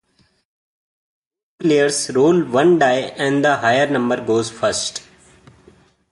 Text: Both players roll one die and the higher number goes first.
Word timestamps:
Both 0.17 0.29
players 1.59 2.09
roll 2.15 2.43
one 2.45 2.79
die 2.79 3.13
and 3.19 3.45
the 3.45 3.57
higher 3.57 3.85
number 3.85 4.19
goes 4.25 4.49
first. 4.49 5.03